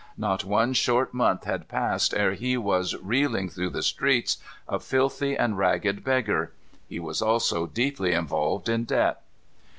[0.17, 5.37] Not one short month had passed ere he was reeling through the streets a filthy
[5.37, 6.51] and ragged beggar.
[6.89, 9.21] He was also deeply involved in debt.